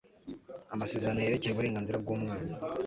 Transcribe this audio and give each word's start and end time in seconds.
amasezerano 0.73 1.19
yerekeye 1.21 1.53
uburenganzira 1.53 2.01
bw'umwana 2.03 2.51